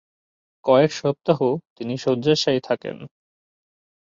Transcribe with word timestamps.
কয়েক 0.65 0.91
সপ্তাহ 0.93 1.39
তিনি 1.75 1.93
শয্যাশায়ী 1.97 2.59
থাকেন। 2.63 2.97